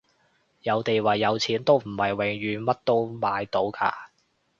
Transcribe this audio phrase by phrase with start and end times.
[0.63, 3.93] 有地位有錢都唔係永遠乜都買到㗎